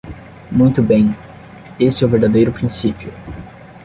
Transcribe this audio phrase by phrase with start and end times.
[0.51, 1.15] Muito bem!
[1.79, 3.13] Esse é o verdadeiro princípio.